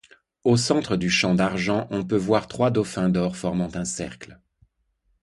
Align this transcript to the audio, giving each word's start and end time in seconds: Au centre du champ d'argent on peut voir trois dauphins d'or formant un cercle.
Au 0.43 0.57
centre 0.57 0.95
du 0.95 1.11
champ 1.11 1.35
d'argent 1.35 1.85
on 1.91 2.03
peut 2.03 2.17
voir 2.17 2.47
trois 2.47 2.71
dauphins 2.71 3.09
d'or 3.09 3.37
formant 3.37 3.69
un 3.75 3.85
cercle. 3.85 4.39